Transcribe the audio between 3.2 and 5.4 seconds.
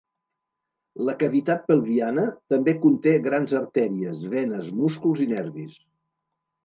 grans artèries, venes, músculs i